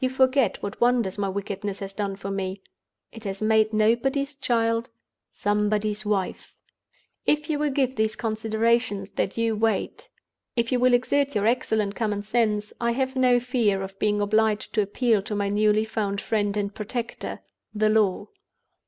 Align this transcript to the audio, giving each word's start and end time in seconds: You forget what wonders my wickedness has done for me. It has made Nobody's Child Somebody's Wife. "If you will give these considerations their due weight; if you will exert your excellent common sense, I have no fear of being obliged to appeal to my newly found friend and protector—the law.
You 0.00 0.10
forget 0.10 0.60
what 0.60 0.80
wonders 0.80 1.18
my 1.18 1.28
wickedness 1.28 1.78
has 1.78 1.92
done 1.92 2.16
for 2.16 2.32
me. 2.32 2.62
It 3.12 3.22
has 3.22 3.40
made 3.40 3.72
Nobody's 3.72 4.34
Child 4.34 4.90
Somebody's 5.30 6.04
Wife. 6.04 6.56
"If 7.26 7.48
you 7.48 7.60
will 7.60 7.70
give 7.70 7.94
these 7.94 8.16
considerations 8.16 9.10
their 9.10 9.28
due 9.28 9.54
weight; 9.54 10.08
if 10.56 10.72
you 10.72 10.80
will 10.80 10.94
exert 10.94 11.36
your 11.36 11.46
excellent 11.46 11.94
common 11.94 12.24
sense, 12.24 12.72
I 12.80 12.90
have 12.90 13.14
no 13.14 13.38
fear 13.38 13.82
of 13.82 13.96
being 14.00 14.20
obliged 14.20 14.72
to 14.72 14.82
appeal 14.82 15.22
to 15.22 15.36
my 15.36 15.48
newly 15.48 15.84
found 15.84 16.20
friend 16.20 16.56
and 16.56 16.74
protector—the 16.74 17.88
law. 17.88 18.26